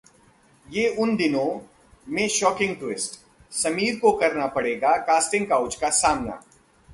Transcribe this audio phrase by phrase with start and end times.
[0.69, 1.59] ये उन दिनों...
[2.09, 3.19] में शॉकिंग ट्विस्ट,
[3.53, 6.43] समीर को करना पड़ेगा कास्टिंग काउच का सामना